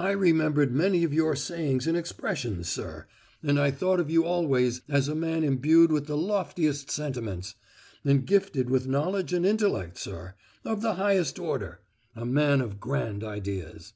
[0.00, 3.06] "I remembered many of your sayings and expressions, sir,
[3.40, 7.54] and I thought of you always as a man imbued with the loftiest sentiments,
[8.04, 13.92] and gifted with knowledge and intellect, sir—of the highest order—a man of grand ideas.